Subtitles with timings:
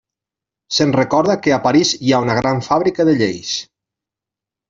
[0.77, 3.53] Se'n recorda que a París hi ha una gran fàbrica de lleis.